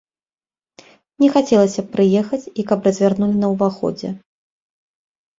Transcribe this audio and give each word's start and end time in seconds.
Не 1.23 1.27
хацелася 1.35 1.83
б 1.89 1.93
прыехаць, 1.95 2.39
і 2.63 2.65
каб 2.71 2.87
развярнулі 2.89 3.35
на 3.43 3.47
ўваходзе. 3.53 4.09